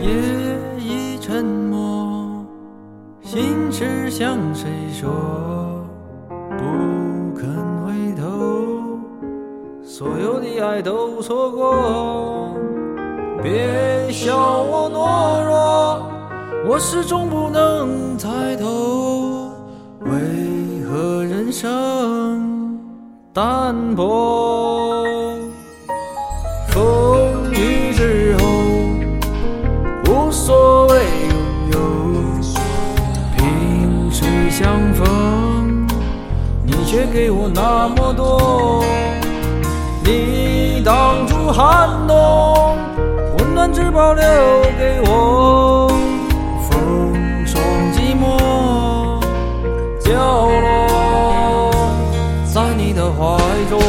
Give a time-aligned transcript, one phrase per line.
[0.00, 0.10] 夜
[0.78, 2.44] 已沉默
[3.22, 5.10] 心事向谁说？
[6.56, 6.64] 不
[7.36, 7.48] 肯
[7.84, 8.24] 回头
[9.82, 12.54] 所有的爱都错过。
[13.42, 16.08] 别笑我懦弱
[16.66, 19.50] 我始终不能猜透
[20.00, 20.10] 为
[20.88, 22.78] 何人生
[23.32, 25.13] 淡薄？
[34.56, 35.84] 相逢，
[36.64, 38.84] 你却给我那么多。
[40.04, 42.78] 你挡住寒冬，
[43.36, 44.22] 温暖只保留
[44.78, 45.88] 给我。
[46.70, 47.60] 风霜
[47.92, 49.20] 寂寞，
[50.04, 50.14] 掉
[50.46, 51.72] 落
[52.46, 53.36] 在你的怀
[53.68, 53.80] 中。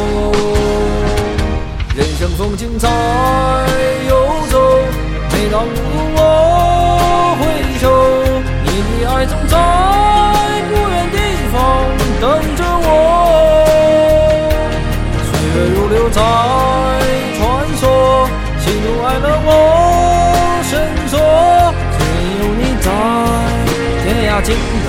[1.94, 2.88] 人生风景在
[4.08, 4.16] 游
[4.50, 4.58] 走，
[5.30, 7.84] 每当孤独我回首，
[8.64, 9.54] 你的爱总在
[24.46, 24.88] 尽头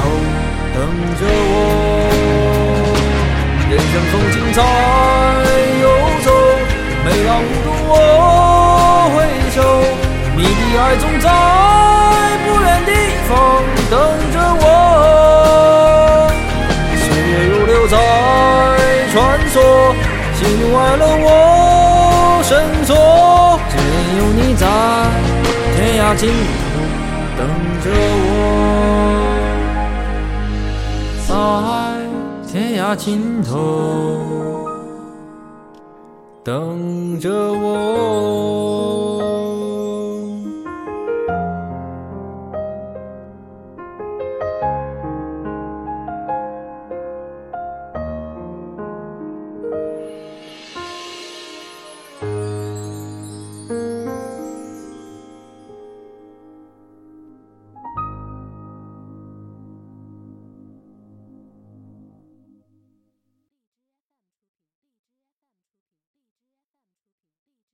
[0.76, 0.78] 等
[1.18, 1.52] 着我。
[3.68, 4.62] 人生风景在
[5.82, 5.86] 游
[6.24, 6.30] 走，
[7.04, 7.92] 每当孤独我
[9.16, 9.18] 回
[9.56, 9.58] 首，
[10.38, 11.26] 你的爱总在
[12.46, 12.92] 不远地
[13.28, 13.34] 方
[13.90, 13.94] 等
[14.32, 14.64] 着我。
[17.02, 17.98] 岁月如流在
[19.12, 19.16] 穿
[19.50, 19.56] 梭，
[20.38, 21.26] 喜怒哀乐我
[22.44, 22.94] 深锁，
[23.72, 23.74] 只
[24.20, 24.64] 有你在
[25.76, 26.78] 天涯尽头
[27.40, 27.42] 等
[27.82, 28.27] 着我。
[32.90, 34.18] 那尽头
[36.42, 38.77] 等着我。